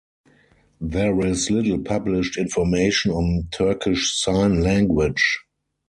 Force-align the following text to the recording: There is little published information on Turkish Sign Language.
There 0.79 1.23
is 1.27 1.51
little 1.51 1.77
published 1.77 2.35
information 2.35 3.11
on 3.11 3.49
Turkish 3.51 4.19
Sign 4.19 4.59
Language. 4.61 5.41